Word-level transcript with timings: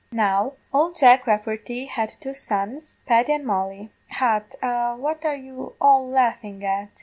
Now, 0.13 0.53
ould 0.73 0.95
Jack 0.95 1.27
Rafferty 1.27 1.85
had 1.85 2.09
two 2.09 2.33
sons, 2.33 2.95
Paddy 3.05 3.33
and 3.33 3.45
Molly 3.45 3.91
hut! 4.13 4.55
what 4.99 5.23
are 5.25 5.35
you 5.35 5.75
all 5.79 6.07
laughing 6.09 6.65
at? 6.65 6.89